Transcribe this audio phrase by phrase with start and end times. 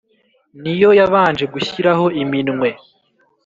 [0.61, 2.69] ni yo yabanje gushyiraho iminwe